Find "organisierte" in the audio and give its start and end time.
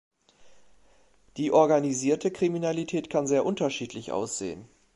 1.51-2.31